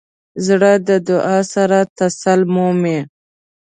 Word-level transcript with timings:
زړه 0.45 0.71
د 0.87 0.89
دعا 1.07 1.37
سره 1.53 1.77
تسل 1.97 2.39
مومي. 2.53 2.99